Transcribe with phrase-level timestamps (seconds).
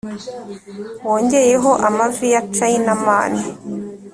[1.07, 3.33] wongeyeho amavi ya chinaman